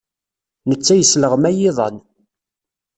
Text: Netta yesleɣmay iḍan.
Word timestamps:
Netta 0.69 0.93
yesleɣmay 0.97 1.57
iḍan. 1.69 1.97